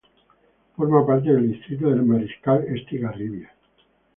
[0.75, 3.53] Forma parte del distrito de Mariscal Estigarribia.